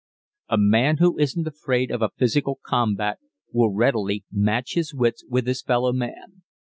A 0.49 0.57
man 0.57 0.97
who 0.97 1.15
isn't 1.19 1.45
afraid 1.45 1.91
of 1.91 2.01
a 2.01 2.09
physical 2.17 2.57
combat 2.63 3.19
will 3.53 3.69
readily 3.69 4.23
match 4.31 4.73
his 4.73 4.95
wits 4.95 5.23
with 5.29 5.45
his 5.45 5.61
fellow 5.61 5.93
man. 5.93 6.41